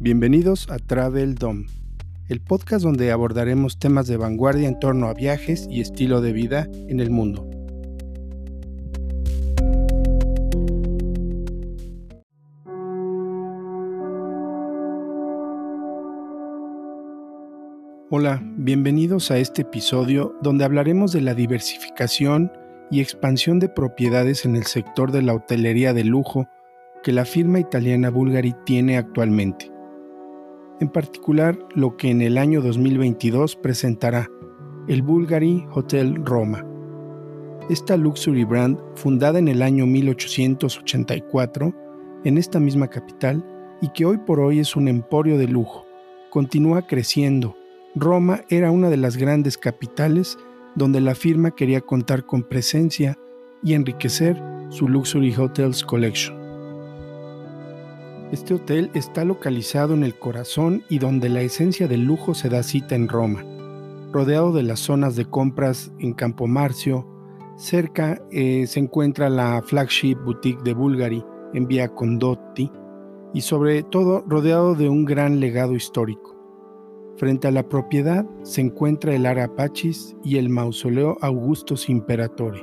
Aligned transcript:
Bienvenidos 0.00 0.70
a 0.70 0.78
Travel 0.78 1.34
Dome, 1.34 1.66
el 2.28 2.40
podcast 2.40 2.84
donde 2.84 3.10
abordaremos 3.10 3.80
temas 3.80 4.06
de 4.06 4.16
vanguardia 4.16 4.68
en 4.68 4.78
torno 4.78 5.08
a 5.08 5.12
viajes 5.12 5.66
y 5.68 5.80
estilo 5.80 6.20
de 6.20 6.32
vida 6.32 6.68
en 6.86 7.00
el 7.00 7.10
mundo. 7.10 7.50
Hola, 18.08 18.40
bienvenidos 18.56 19.32
a 19.32 19.38
este 19.38 19.62
episodio 19.62 20.36
donde 20.42 20.64
hablaremos 20.64 21.10
de 21.10 21.22
la 21.22 21.34
diversificación 21.34 22.52
y 22.92 23.00
expansión 23.00 23.58
de 23.58 23.68
propiedades 23.68 24.44
en 24.44 24.54
el 24.54 24.66
sector 24.66 25.10
de 25.10 25.22
la 25.22 25.34
hotelería 25.34 25.92
de 25.92 26.04
lujo 26.04 26.46
que 27.02 27.10
la 27.10 27.24
firma 27.24 27.58
italiana 27.58 28.10
Bulgari 28.10 28.54
tiene 28.64 28.96
actualmente 28.96 29.76
en 30.80 30.88
particular 30.88 31.58
lo 31.74 31.96
que 31.96 32.10
en 32.10 32.22
el 32.22 32.38
año 32.38 32.60
2022 32.60 33.56
presentará 33.56 34.30
el 34.88 35.02
Bulgari 35.02 35.66
Hotel 35.72 36.24
Roma. 36.24 36.64
Esta 37.68 37.96
luxury 37.96 38.44
brand, 38.44 38.78
fundada 38.94 39.38
en 39.38 39.48
el 39.48 39.62
año 39.62 39.86
1884 39.86 41.74
en 42.24 42.38
esta 42.38 42.58
misma 42.58 42.88
capital 42.88 43.44
y 43.80 43.90
que 43.90 44.04
hoy 44.04 44.18
por 44.18 44.40
hoy 44.40 44.60
es 44.60 44.74
un 44.76 44.88
emporio 44.88 45.36
de 45.38 45.46
lujo, 45.48 45.86
continúa 46.30 46.86
creciendo. 46.86 47.56
Roma 47.94 48.42
era 48.48 48.70
una 48.70 48.90
de 48.90 48.96
las 48.96 49.16
grandes 49.16 49.58
capitales 49.58 50.38
donde 50.74 51.00
la 51.00 51.14
firma 51.14 51.50
quería 51.50 51.80
contar 51.80 52.24
con 52.24 52.42
presencia 52.42 53.18
y 53.62 53.74
enriquecer 53.74 54.40
su 54.70 54.88
Luxury 54.88 55.34
Hotels 55.34 55.82
Collection. 55.82 56.37
Este 58.30 58.52
hotel 58.52 58.90
está 58.92 59.24
localizado 59.24 59.94
en 59.94 60.04
el 60.04 60.18
corazón 60.18 60.82
y 60.90 60.98
donde 60.98 61.30
la 61.30 61.40
esencia 61.40 61.88
del 61.88 62.04
lujo 62.04 62.34
se 62.34 62.50
da 62.50 62.62
cita 62.62 62.94
en 62.94 63.08
Roma, 63.08 63.42
rodeado 64.12 64.52
de 64.52 64.62
las 64.62 64.80
zonas 64.80 65.16
de 65.16 65.24
compras 65.24 65.90
en 65.98 66.12
Campo 66.12 66.46
Marcio. 66.46 67.08
Cerca 67.56 68.20
eh, 68.30 68.66
se 68.66 68.80
encuentra 68.80 69.30
la 69.30 69.62
flagship 69.62 70.16
boutique 70.16 70.62
de 70.62 70.74
Bulgari 70.74 71.24
en 71.54 71.66
Via 71.66 71.88
Condotti 71.88 72.70
y 73.32 73.40
sobre 73.40 73.82
todo 73.82 74.22
rodeado 74.28 74.74
de 74.74 74.90
un 74.90 75.06
gran 75.06 75.40
legado 75.40 75.74
histórico. 75.74 76.36
Frente 77.16 77.48
a 77.48 77.50
la 77.50 77.66
propiedad 77.66 78.26
se 78.42 78.60
encuentra 78.60 79.14
el 79.14 79.24
Ara 79.24 79.56
Pachis 79.56 80.14
y 80.22 80.36
el 80.36 80.50
mausoleo 80.50 81.16
Augustus 81.22 81.88
Imperatore, 81.88 82.62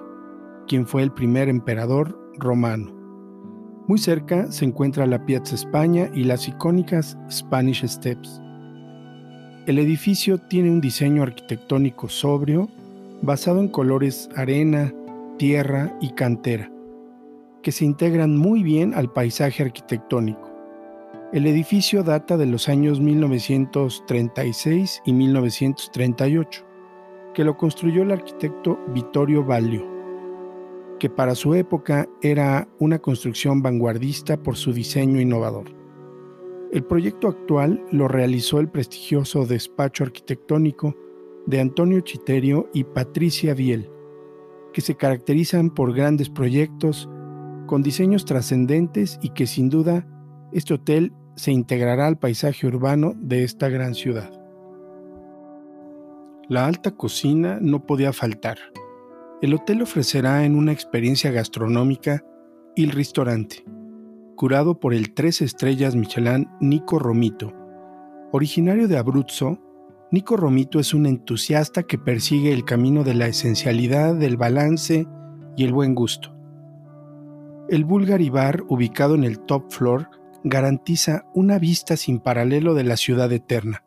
quien 0.68 0.86
fue 0.86 1.02
el 1.02 1.12
primer 1.12 1.50
emperador 1.50 2.20
romano. 2.38 3.05
Muy 3.88 4.00
cerca 4.00 4.52
se 4.52 4.66
encuentra 4.66 5.06
la 5.06 5.28
Piazza 5.28 5.54
España 5.54 6.10
y 6.12 6.24
las 6.24 6.48
icónicas 6.48 7.20
Spanish 7.30 7.86
Steps. 7.86 8.42
El 9.68 9.78
edificio 9.78 10.40
tiene 10.40 10.72
un 10.72 10.82
diseño 10.82 11.22
arquitectónico 11.22 12.10
sobrio, 12.10 12.68
basado 13.22 13.60
en 13.60 13.68
colores 13.68 14.28
arena, 14.36 14.92
tierra 15.38 15.96
y 16.02 16.10
cantera, 16.14 16.72
que 17.62 17.72
se 17.72 17.86
integran 17.86 18.36
muy 18.36 18.64
bien 18.64 18.96
al 18.96 19.14
paisaje 19.14 19.62
arquitectónico. 19.62 20.52
El 21.32 21.46
edificio 21.46 22.02
data 22.02 22.38
de 22.38 22.48
los 22.48 22.68
años 22.70 23.00
1936 23.00 25.04
y 25.06 25.14
1938, 25.14 26.66
que 27.36 27.44
lo 27.44 27.56
construyó 27.56 28.02
el 28.02 28.12
arquitecto 28.12 28.80
Vittorio 28.94 29.44
Ballio 29.44 29.95
que 31.00 31.10
para 31.10 31.36
su 31.36 31.54
época 31.54 32.08
era 32.22 32.68
una 32.80 33.00
construcción 33.00 33.62
vanguardista 33.62 34.42
por 34.42 34.56
su 34.56 34.74
diseño 34.74 35.20
innovador. 35.20 35.66
El 36.72 36.84
proyecto 36.84 37.28
actual 37.28 37.84
lo 37.92 38.08
realizó 38.08 38.60
el 38.60 38.70
prestigioso 38.70 39.46
despacho 39.46 40.04
arquitectónico 40.04 40.96
de 41.46 41.60
Antonio 41.62 42.02
Chiterio 42.02 42.70
y 42.74 42.84
Patricia 42.84 43.54
Biel, 43.54 43.90
que 44.74 44.82
se 44.82 44.96
caracterizan 44.96 45.70
por 45.70 45.94
grandes 45.94 46.30
proyectos 46.30 47.10
con 47.68 47.82
diseños 47.82 48.26
trascendentes 48.26 49.20
y 49.22 49.30
que 49.30 49.48
sin 49.48 49.70
duda 49.70 50.08
este 50.52 50.74
hotel 50.74 51.14
se 51.36 51.52
integrará 51.52 52.08
al 52.08 52.18
paisaje 52.18 52.68
urbano 52.68 53.14
de 53.18 53.44
esta 53.44 53.70
gran 53.70 53.94
ciudad. 53.94 54.32
La 56.48 56.66
alta 56.66 56.92
cocina 56.92 57.58
no 57.62 57.86
podía 57.86 58.14
faltar 58.14 58.58
el 59.46 59.54
hotel 59.54 59.84
ofrecerá 59.84 60.44
en 60.44 60.56
una 60.56 60.72
experiencia 60.72 61.30
gastronómica 61.32 62.26
el 62.76 62.90
restaurante, 62.90 63.64
curado 64.36 64.80
por 64.80 64.96
el 64.96 65.14
tres 65.14 65.40
estrellas 65.42 65.96
Michelin 65.96 66.50
Nico 66.60 66.98
Romito. 66.98 67.54
Originario 68.32 68.88
de 68.88 68.98
Abruzzo, 68.98 69.60
Nico 70.12 70.36
Romito 70.36 70.80
es 70.80 70.96
un 70.96 71.06
entusiasta 71.06 71.84
que 71.84 72.00
persigue 72.00 72.54
el 72.54 72.66
camino 72.66 73.04
de 73.04 73.14
la 73.14 73.28
esencialidad, 73.28 74.16
del 74.16 74.36
balance 74.36 75.08
y 75.56 75.64
el 75.64 75.74
buen 75.74 75.94
gusto. 75.94 76.36
El 77.70 77.86
Bulgari 77.86 78.32
Bar, 78.32 78.64
ubicado 78.68 79.14
en 79.14 79.24
el 79.24 79.40
top 79.40 79.72
floor, 79.72 80.10
garantiza 80.44 81.26
una 81.36 81.60
vista 81.60 81.98
sin 81.98 82.20
paralelo 82.20 82.74
de 82.74 82.84
la 82.84 82.98
ciudad 82.98 83.32
eterna. 83.32 83.84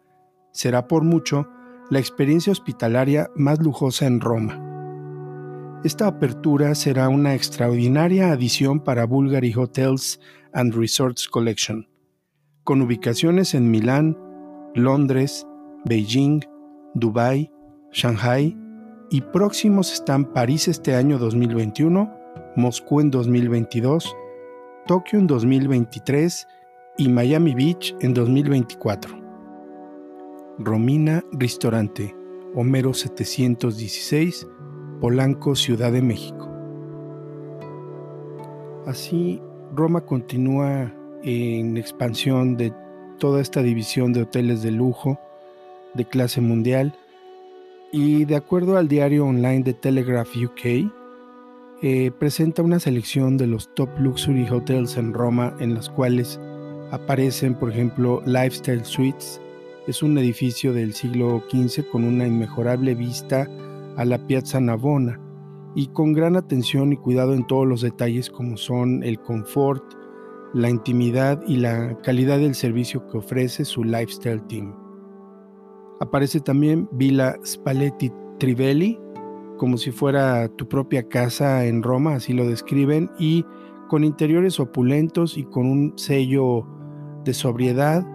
Será 0.53 0.87
por 0.87 1.03
mucho 1.03 1.49
la 1.91 1.99
experiencia 1.99 2.53
hospitalaria 2.53 3.29
más 3.35 3.59
lujosa 3.59 4.07
en 4.07 4.21
Roma. 4.21 4.68
Esta 5.85 6.09
apertura 6.09 6.75
será 6.75 7.09
una 7.09 7.37
extraordinaria 7.37 8.33
adición 8.33 8.81
para 8.81 9.07
Bulgari 9.07 9.53
Hotels 9.55 10.19
and 10.53 10.75
Resorts 10.75 11.29
Collection, 11.29 11.89
con 12.65 12.83
ubicaciones 12.83 13.55
en 13.55 13.71
Milán, 13.71 14.19
Londres, 14.75 15.47
Beijing, 15.85 16.41
Dubái, 16.95 17.53
Shanghai 17.93 18.57
y 19.11 19.21
próximos 19.21 19.93
están 19.93 20.33
París 20.33 20.67
este 20.67 20.97
año 20.97 21.17
2021, 21.17 22.13
Moscú 22.57 23.01
en 23.01 23.13
2022, 23.13 24.17
Tokio 24.89 25.21
en 25.21 25.29
2023 25.29 26.49
y 26.99 27.09
Miami 27.09 27.55
Beach 27.55 27.95
en 28.01 28.15
2024. 28.15 29.17
Romina 30.59 31.23
Restaurante, 31.31 32.17
Homero 32.57 32.93
716, 32.93 34.45
Polanco, 35.01 35.55
Ciudad 35.55 35.93
de 35.93 36.03
México. 36.03 36.49
Así, 38.87 39.41
Roma 39.75 40.01
continúa 40.01 40.93
en 41.23 41.77
expansión 41.77 42.57
de 42.57 42.73
toda 43.19 43.41
esta 43.41 43.63
división 43.63 44.13
de 44.13 44.23
hoteles 44.23 44.63
de 44.63 44.71
lujo 44.71 45.19
de 45.95 46.05
clase 46.05 46.41
mundial 46.41 46.95
y 47.93 48.25
de 48.25 48.37
acuerdo 48.37 48.77
al 48.77 48.89
diario 48.89 49.25
online 49.25 49.63
de 49.63 49.75
Telegraph 49.75 50.29
UK, 50.37 50.91
eh, 51.81 52.11
presenta 52.19 52.63
una 52.63 52.81
selección 52.81 53.37
de 53.37 53.47
los 53.47 53.75
top 53.75 53.89
luxury 53.99 54.47
hotels 54.49 54.97
en 54.97 55.15
Roma 55.15 55.55
en 55.61 55.75
las 55.75 55.89
cuales 55.89 56.39
aparecen, 56.91 57.55
por 57.55 57.71
ejemplo, 57.71 58.23
Lifestyle 58.27 58.85
Suites. 58.85 59.41
Es 59.87 60.03
un 60.03 60.19
edificio 60.19 60.73
del 60.73 60.93
siglo 60.93 61.43
XV 61.51 61.89
con 61.89 62.05
una 62.05 62.27
inmejorable 62.27 62.95
vista 62.95 63.49
a 63.99 64.05
la 64.05 64.27
Piazza 64.27 64.61
Navona 64.61 65.21
y 65.75 65.89
con 65.89 66.13
gran 66.13 66.37
atención 66.37 66.93
y 66.93 66.97
cuidado 66.97 67.35
en 67.35 67.47
todos 67.47 67.67
los 67.67 67.83
detalles 67.83 68.31
como 68.31 68.57
son 68.57 69.03
el 69.03 69.19
confort, 69.21 69.85
la 70.55 70.71
intimidad 70.71 71.43
y 71.47 71.57
la 71.57 71.99
calidad 72.03 72.39
del 72.39 72.55
servicio 72.55 73.07
que 73.09 73.19
ofrece 73.19 73.65
su 73.65 73.85
lifestyle 73.85 74.43
team. 74.47 74.75
Aparece 76.01 76.41
también 76.41 76.89
Villa 76.93 77.37
Spalletti 77.45 78.11
Trivelli, 78.39 78.99
como 79.57 79.77
si 79.77 79.91
fuera 79.91 80.49
tu 80.49 80.69
propia 80.69 81.09
casa 81.09 81.67
en 81.67 81.83
Roma, 81.83 82.15
así 82.15 82.33
lo 82.33 82.47
describen, 82.47 83.11
y 83.19 83.45
con 83.89 84.05
interiores 84.05 84.61
opulentos 84.61 85.37
y 85.37 85.45
con 85.45 85.67
un 85.67 85.93
sello 85.97 86.65
de 87.25 87.35
sobriedad 87.35 88.07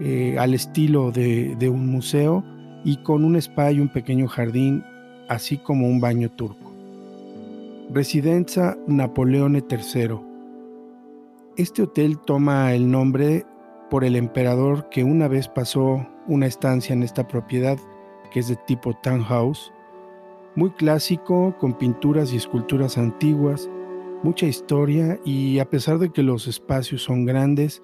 eh, 0.00 0.36
al 0.38 0.54
estilo 0.54 1.10
de, 1.10 1.56
de 1.56 1.68
un 1.68 1.88
museo 1.88 2.44
y 2.84 3.02
con 3.02 3.24
un 3.24 3.34
spa 3.34 3.72
y 3.72 3.80
un 3.80 3.88
pequeño 3.88 4.28
jardín 4.28 4.84
así 5.28 5.58
como 5.58 5.86
un 5.86 6.00
baño 6.00 6.30
turco. 6.30 6.72
Residencia 7.90 8.76
Napoleone 8.86 9.64
III. 9.70 10.20
Este 11.56 11.82
hotel 11.82 12.18
toma 12.18 12.74
el 12.74 12.90
nombre 12.90 13.46
por 13.90 14.04
el 14.04 14.16
emperador 14.16 14.88
que 14.90 15.04
una 15.04 15.28
vez 15.28 15.48
pasó 15.48 16.06
una 16.26 16.46
estancia 16.46 16.92
en 16.92 17.02
esta 17.02 17.26
propiedad, 17.26 17.78
que 18.30 18.40
es 18.40 18.48
de 18.48 18.56
tipo 18.66 18.94
townhouse, 19.02 19.72
muy 20.54 20.70
clásico, 20.70 21.56
con 21.58 21.78
pinturas 21.78 22.32
y 22.32 22.36
esculturas 22.36 22.98
antiguas, 22.98 23.70
mucha 24.22 24.46
historia 24.46 25.18
y 25.24 25.58
a 25.58 25.70
pesar 25.70 25.98
de 25.98 26.10
que 26.10 26.22
los 26.22 26.46
espacios 26.46 27.02
son 27.02 27.24
grandes, 27.24 27.80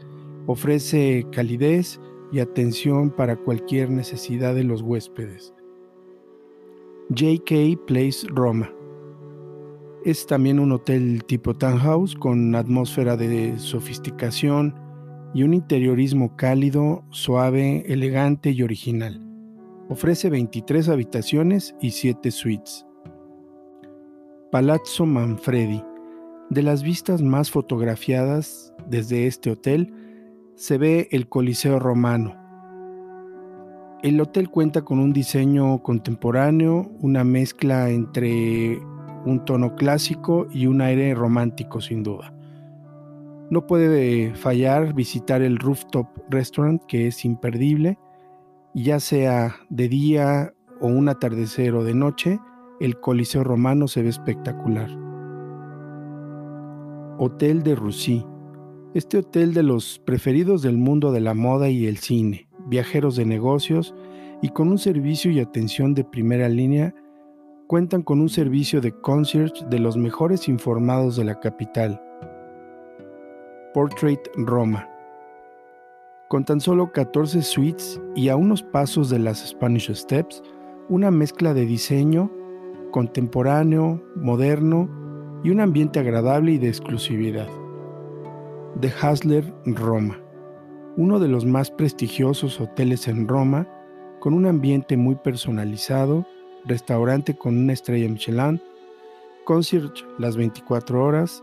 ofrece 0.46 1.26
calidez 1.32 2.00
y 2.32 2.40
atención 2.40 3.10
para 3.10 3.36
cualquier 3.36 3.90
necesidad 3.90 4.54
de 4.54 4.64
los 4.64 4.82
huéspedes. 4.82 5.54
JK 7.10 7.84
Place 7.86 8.26
Roma. 8.28 8.72
Es 10.06 10.26
también 10.26 10.58
un 10.58 10.72
hotel 10.72 11.22
tipo 11.24 11.54
townhouse 11.54 12.14
con 12.14 12.54
atmósfera 12.54 13.16
de 13.16 13.58
sofisticación 13.58 14.74
y 15.34 15.42
un 15.42 15.52
interiorismo 15.52 16.34
cálido, 16.36 17.04
suave, 17.10 17.84
elegante 17.86 18.52
y 18.52 18.62
original. 18.62 19.20
Ofrece 19.90 20.30
23 20.30 20.88
habitaciones 20.88 21.74
y 21.80 21.90
7 21.90 22.30
suites. 22.30 22.86
Palazzo 24.50 25.04
Manfredi. 25.04 25.82
De 26.48 26.62
las 26.62 26.82
vistas 26.82 27.20
más 27.20 27.50
fotografiadas 27.50 28.72
desde 28.88 29.26
este 29.26 29.50
hotel, 29.50 29.92
se 30.54 30.78
ve 30.78 31.08
el 31.10 31.28
Coliseo 31.28 31.78
Romano. 31.78 32.43
El 34.04 34.20
hotel 34.20 34.50
cuenta 34.50 34.82
con 34.82 34.98
un 34.98 35.14
diseño 35.14 35.82
contemporáneo, 35.82 36.90
una 37.00 37.24
mezcla 37.24 37.88
entre 37.88 38.78
un 39.24 39.42
tono 39.46 39.76
clásico 39.76 40.46
y 40.52 40.66
un 40.66 40.82
aire 40.82 41.14
romántico 41.14 41.80
sin 41.80 42.02
duda. 42.02 42.34
No 43.48 43.66
puede 43.66 44.34
fallar 44.34 44.92
visitar 44.92 45.40
el 45.40 45.58
Rooftop 45.58 46.06
Restaurant, 46.28 46.84
que 46.84 47.06
es 47.06 47.24
imperdible, 47.24 47.98
ya 48.74 49.00
sea 49.00 49.56
de 49.70 49.88
día 49.88 50.52
o 50.82 50.88
un 50.88 51.08
atardecer 51.08 51.74
o 51.74 51.82
de 51.82 51.94
noche, 51.94 52.38
el 52.80 53.00
Coliseo 53.00 53.42
Romano 53.42 53.88
se 53.88 54.02
ve 54.02 54.10
espectacular. 54.10 54.90
Hotel 57.16 57.62
de 57.62 57.74
Roussy. 57.74 58.26
Este 58.92 59.16
hotel 59.16 59.54
de 59.54 59.62
los 59.62 59.98
preferidos 59.98 60.60
del 60.60 60.76
mundo 60.76 61.10
de 61.10 61.22
la 61.22 61.32
moda 61.32 61.70
y 61.70 61.86
el 61.86 61.96
cine, 61.96 62.48
viajeros 62.66 63.16
de 63.16 63.24
negocios 63.24 63.94
y 64.42 64.48
con 64.50 64.68
un 64.68 64.78
servicio 64.78 65.30
y 65.30 65.40
atención 65.40 65.94
de 65.94 66.04
primera 66.04 66.48
línea, 66.48 66.94
cuentan 67.66 68.02
con 68.02 68.20
un 68.20 68.28
servicio 68.28 68.80
de 68.80 68.92
concierge 68.92 69.64
de 69.70 69.78
los 69.78 69.96
mejores 69.96 70.48
informados 70.48 71.16
de 71.16 71.24
la 71.24 71.40
capital 71.40 72.00
Portrait 73.72 74.20
Roma. 74.36 74.88
Con 76.28 76.44
tan 76.44 76.60
solo 76.60 76.92
14 76.92 77.42
suites 77.42 78.00
y 78.14 78.28
a 78.28 78.36
unos 78.36 78.62
pasos 78.62 79.10
de 79.10 79.18
las 79.18 79.46
Spanish 79.46 79.92
Steps, 79.92 80.42
una 80.88 81.10
mezcla 81.10 81.54
de 81.54 81.66
diseño 81.66 82.30
contemporáneo, 82.94 84.00
moderno 84.14 84.88
y 85.42 85.50
un 85.50 85.58
ambiente 85.58 85.98
agradable 85.98 86.52
y 86.52 86.58
de 86.58 86.68
exclusividad. 86.68 87.48
The 88.80 88.92
Hasler 89.02 89.52
Roma, 89.66 90.16
uno 90.96 91.18
de 91.18 91.28
los 91.28 91.44
más 91.44 91.70
prestigiosos 91.70 92.60
hoteles 92.60 93.08
en 93.08 93.26
Roma, 93.26 93.68
con 94.20 94.32
un 94.32 94.46
ambiente 94.46 94.96
muy 94.96 95.16
personalizado, 95.16 96.26
restaurante 96.64 97.36
con 97.36 97.56
una 97.56 97.72
estrella 97.72 98.08
Michelin, 98.08 98.62
concierge 99.44 100.04
las 100.18 100.36
24 100.36 101.04
horas, 101.04 101.42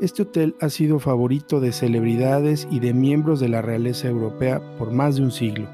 este 0.00 0.22
hotel 0.22 0.54
ha 0.60 0.68
sido 0.68 0.98
favorito 0.98 1.60
de 1.60 1.72
celebridades 1.72 2.68
y 2.70 2.80
de 2.80 2.92
miembros 2.92 3.40
de 3.40 3.48
la 3.48 3.62
realeza 3.62 4.08
europea 4.08 4.60
por 4.76 4.90
más 4.90 5.16
de 5.16 5.22
un 5.22 5.30
siglo. 5.30 5.68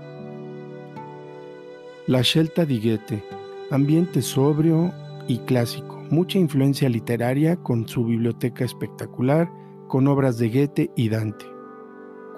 La 2.06 2.22
Scelta 2.22 2.64
di 2.64 2.80
Goethe, 2.80 3.24
ambiente 3.70 4.22
sobrio 4.22 4.92
y 5.26 5.38
clásico, 5.38 6.04
mucha 6.10 6.38
influencia 6.38 6.88
literaria 6.88 7.56
con 7.56 7.88
su 7.88 8.04
biblioteca 8.04 8.64
espectacular, 8.64 9.50
con 9.88 10.06
obras 10.06 10.38
de 10.38 10.48
Goethe 10.48 10.90
y 10.96 11.08
Dante. 11.08 11.59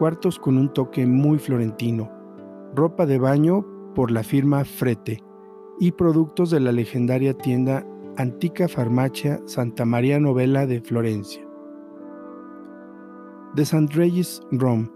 Cuartos 0.02 0.40
con 0.40 0.58
un 0.58 0.72
toque 0.72 1.06
muy 1.06 1.38
florentino, 1.38 2.10
ropa 2.74 3.06
de 3.06 3.20
baño 3.20 3.64
por 3.94 4.10
la 4.10 4.24
firma 4.24 4.64
Frete 4.64 5.22
y 5.78 5.92
productos 5.92 6.50
de 6.50 6.58
la 6.58 6.72
legendaria 6.72 7.34
tienda 7.34 7.86
Antica 8.16 8.66
Farmacia 8.66 9.40
Santa 9.46 9.84
María 9.84 10.18
Novella 10.18 10.66
de 10.66 10.80
Florencia 10.80 11.46
de. 13.54 13.64
Regis 13.94 14.42
Rome. 14.50 14.90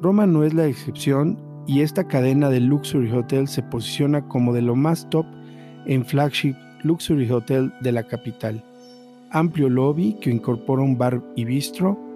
Roma 0.00 0.26
no 0.26 0.44
es 0.44 0.54
la 0.54 0.64
excepción 0.64 1.38
y 1.66 1.82
esta 1.82 2.08
cadena 2.08 2.48
de 2.48 2.60
luxury 2.60 3.12
hotel 3.12 3.48
se 3.48 3.62
posiciona 3.62 4.26
como 4.28 4.54
de 4.54 4.62
lo 4.62 4.74
más 4.74 5.10
top 5.10 5.26
en 5.84 6.06
flagship 6.06 6.54
luxury 6.84 7.30
hotel 7.30 7.70
de 7.82 7.92
la 7.92 8.04
capital. 8.04 8.64
Amplio 9.30 9.68
lobby 9.68 10.14
que 10.22 10.30
incorpora 10.30 10.80
un 10.80 10.96
bar 10.96 11.22
y 11.36 11.44
bistro, 11.44 12.07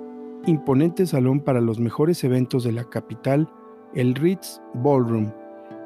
imponente 0.46 1.06
salón 1.06 1.40
para 1.40 1.60
los 1.60 1.78
mejores 1.78 2.22
eventos 2.24 2.64
de 2.64 2.72
la 2.72 2.84
capital, 2.84 3.48
el 3.94 4.14
Ritz 4.14 4.60
Ballroom, 4.74 5.32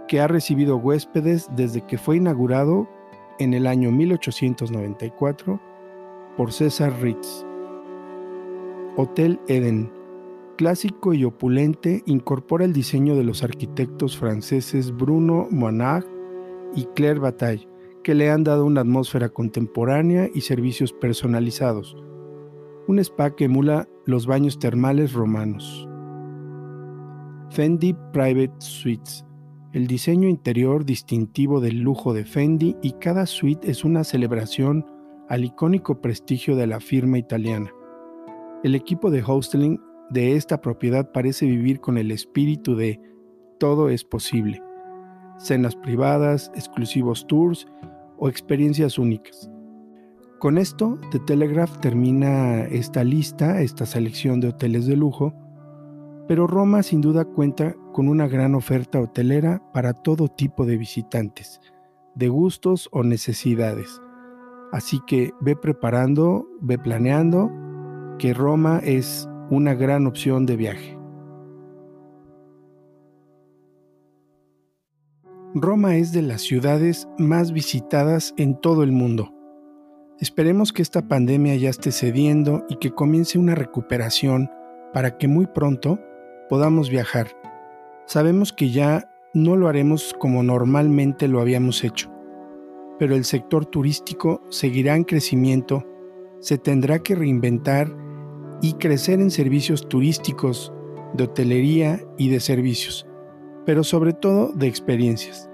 que 0.09 0.21
ha 0.21 0.29
recibido 0.29 0.77
huéspedes 0.77 1.49
desde 1.57 1.83
que 1.83 1.99
fue 1.99 2.17
inaugurado 2.17 2.89
en 3.39 3.55
el 3.55 3.67
año 3.67 3.91
1894 3.91 5.61
por 6.37 6.53
César 6.53 6.93
Ritz. 7.01 7.45
Hotel 8.97 9.41
Eden, 9.49 9.93
clásico 10.57 11.13
y 11.13 11.25
opulente, 11.25 12.03
incorpora 12.07 12.65
el 12.65 12.73
diseño 12.73 13.15
de 13.15 13.25
los 13.25 13.43
arquitectos 13.43 14.17
franceses 14.17 14.97
Bruno 14.97 15.49
Monag 15.51 16.07
y 16.75 16.85
Claire 16.95 17.21
Bataille, 17.21 17.69
que 18.03 18.15
le 18.15 18.31
han 18.31 18.45
dado 18.45 18.65
una 18.65 18.83
atmósfera 18.83 19.29
contemporánea 19.29 20.31
y 20.33 20.43
servicios 20.43 20.93
personalizados. 20.93 21.97
Un 22.87 23.01
spa 23.01 23.35
que 23.35 23.45
emula 23.45 23.89
los 24.07 24.27
baños 24.27 24.61
termales 24.61 25.13
romanos. 25.13 25.89
Fendi 27.51 27.93
Private 28.13 28.55
Suites. 28.59 29.27
El 29.73 29.89
diseño 29.89 30.29
interior 30.29 30.85
distintivo 30.85 31.61
del 31.61 31.81
lujo 31.81 32.15
de 32.15 32.25
Fendi 32.25 32.77
y 32.83 32.93
cada 32.93 33.27
suite 33.27 33.69
es 33.69 33.85
una 33.85 34.05
celebración 34.05 34.87
al 35.29 35.45
icónico 35.45 36.01
prestigio 36.01 36.55
de 36.55 36.69
la 36.69 36.79
firma 36.79 37.19
italiana. 37.19 37.73
El 38.63 38.77
equipo 38.77 39.11
de 39.11 39.25
hosting 39.27 39.81
de 40.11 40.37
esta 40.37 40.61
propiedad 40.61 41.11
parece 41.11 41.47
vivir 41.47 41.81
con 41.81 41.99
el 41.99 42.13
espíritu 42.13 42.77
de 42.77 43.01
todo 43.59 43.89
es 43.89 44.05
posible. 44.05 44.63
Cenas 45.39 45.75
privadas, 45.75 46.53
exclusivos 46.55 47.27
tours 47.27 47.67
o 48.19 48.29
experiencias 48.29 48.99
únicas. 48.99 49.51
Con 50.39 50.59
esto, 50.59 50.99
The 51.13 51.19
Telegraph 51.21 51.79
termina 51.79 52.61
esta 52.65 53.03
lista, 53.05 53.63
esta 53.63 53.87
selección 53.87 54.39
de 54.39 54.49
hoteles 54.49 54.87
de 54.87 54.95
lujo, 54.95 55.33
pero 56.29 56.47
Roma 56.47 56.83
sin 56.83 57.01
duda 57.01 57.25
cuenta 57.25 57.75
con 57.95 58.07
una 58.09 58.29
gran 58.29 58.55
oferta 58.55 59.01
hotelera 59.01 59.63
para 59.73 59.95
todo 59.95 60.29
tipo 60.29 60.67
de 60.67 60.77
visitantes, 60.77 61.61
de 62.15 62.29
gustos 62.29 62.91
o 62.93 63.03
necesidades. 63.03 64.03
Así 64.73 65.01
que 65.07 65.33
ve 65.41 65.57
preparando, 65.57 66.47
ve 66.61 66.79
planeando 66.79 67.51
que 68.19 68.35
Roma 68.35 68.81
es 68.83 69.27
una 69.49 69.73
gran 69.73 70.07
opción 70.07 70.45
de 70.45 70.57
viaje. 70.57 70.99
Roma 75.55 75.97
es 75.97 76.13
de 76.13 76.21
las 76.21 76.43
ciudades 76.43 77.09
más 77.17 77.53
visitadas 77.53 78.35
en 78.37 78.61
todo 78.61 78.83
el 78.83 78.93
mundo. 78.93 79.36
Esperemos 80.19 80.73
que 80.73 80.81
esta 80.81 81.07
pandemia 81.07 81.57
ya 81.57 81.69
esté 81.69 81.93
cediendo 81.93 82.65
y 82.71 82.77
que 82.77 82.91
comience 82.91 83.39
una 83.39 83.55
recuperación 83.55 84.51
para 84.95 85.19
que 85.19 85.29
muy 85.29 85.47
pronto 85.47 85.99
podamos 86.49 86.89
viajar. 86.89 87.29
Sabemos 88.07 88.55
que 88.55 88.71
ya 88.71 89.11
no 89.35 89.57
lo 89.57 89.69
haremos 89.69 90.15
como 90.19 90.43
normalmente 90.43 91.29
lo 91.29 91.41
habíamos 91.41 91.85
hecho, 91.85 92.11
pero 92.99 93.15
el 93.15 93.27
sector 93.27 93.67
turístico 93.67 94.43
seguirá 94.49 94.97
en 94.97 95.05
crecimiento, 95.05 95.85
se 96.41 96.57
tendrá 96.57 97.01
que 97.01 97.15
reinventar 97.15 97.95
y 98.63 98.73
crecer 98.75 99.21
en 99.21 99.31
servicios 99.31 99.87
turísticos, 99.87 100.73
de 101.13 101.25
hotelería 101.25 102.01
y 102.17 102.31
de 102.31 102.41
servicios, 102.41 103.07
pero 103.67 103.85
sobre 103.85 104.15
todo 104.15 104.51
de 104.55 104.67
experiencias. 104.67 105.51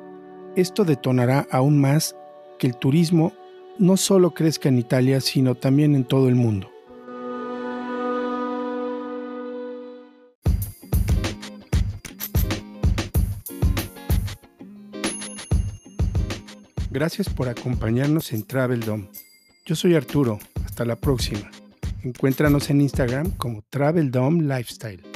Esto 0.55 0.85
detonará 0.85 1.49
aún 1.51 1.81
más 1.81 2.17
que 2.59 2.69
el 2.69 2.77
turismo 2.77 3.33
no 3.79 3.97
solo 3.97 4.33
crezca 4.33 4.69
en 4.69 4.79
Italia, 4.79 5.21
sino 5.21 5.55
también 5.55 5.95
en 5.95 6.05
todo 6.05 6.29
el 6.29 6.35
mundo. 6.35 6.71
Gracias 16.91 17.29
por 17.31 17.49
acompañarnos 17.49 18.33
en 18.33 18.43
Travel 18.47 18.81
Dome. 18.81 19.09
Yo 19.65 19.75
soy 19.75 19.95
Arturo. 19.95 20.39
Hasta 20.65 20.85
la 20.85 20.97
próxima. 20.97 21.51
Encuéntranos 22.03 22.71
en 22.71 22.81
Instagram 22.81 23.31
como 23.33 23.63
Travel 23.71 24.11
Dome 24.11 24.43
Lifestyle. 24.43 25.12